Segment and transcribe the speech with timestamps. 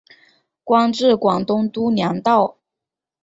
[0.63, 2.57] 官至广东督粮道。